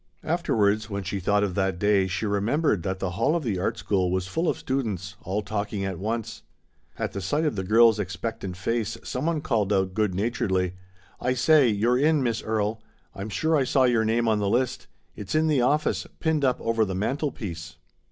[0.23, 3.77] Afterward when she thought of that day, she remembered that the hall of the Art
[3.77, 6.41] School was full of students all talking at once.
[6.97, 9.43] At the sight of the girl's expectant 120 THE STORY OF A MODERN WOMAN.
[9.43, 10.73] face someone called out good naturedly,
[11.19, 12.77] "I say, you're in, Miss Erie.
[13.13, 14.87] I'm sure I saw your name on the list.
[15.15, 17.75] It's in the office, pinned up over the mantelpiece."